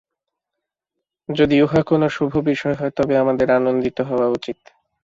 যদি 1.29 1.55
উহা 1.61 1.81
কোন 1.83 2.01
শুভ 2.07 2.33
বিষয় 2.45 2.75
হয়, 2.75 2.93
তবে 2.95 3.13
আমাদের 3.17 3.47
আনন্দিত 3.51 3.97
হওয়া 4.01 4.27
উচিত। 4.27 4.59